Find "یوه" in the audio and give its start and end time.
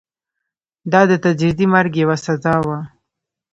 2.03-2.17